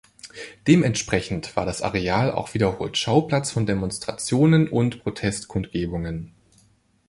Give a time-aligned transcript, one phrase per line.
[0.67, 6.33] Dementsprechend war das Areal auch wiederholt Schauplatz von Demonstrationen und Protestkundgebungen.